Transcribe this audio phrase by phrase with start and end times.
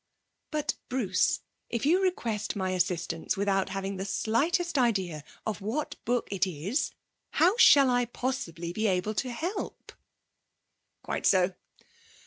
[0.49, 6.27] 'But, Bruce, if you request my assistance without having the slightest idea of what book
[6.31, 6.89] it is,
[7.33, 9.91] how shall I possibly be able to help?'
[11.03, 11.53] 'Quite so